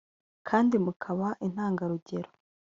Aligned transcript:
kandi 0.47 0.75
mukaba 0.85 1.27
intangarugero 1.45 2.29